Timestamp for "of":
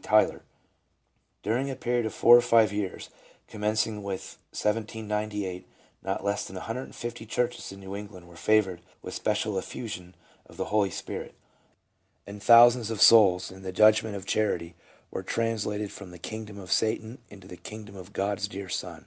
2.06-2.14, 10.46-10.56, 12.92-13.02, 14.14-14.24, 16.60-16.70, 17.96-18.12